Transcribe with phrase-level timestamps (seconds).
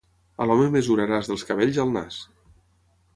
[0.43, 2.17] A l'home mesuraràs dels cabells al nas.